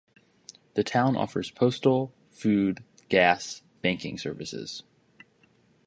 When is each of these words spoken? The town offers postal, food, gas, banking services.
The 0.73 0.83
town 0.83 1.15
offers 1.15 1.51
postal, 1.51 2.11
food, 2.25 2.83
gas, 3.07 3.61
banking 3.83 4.17
services. 4.17 4.81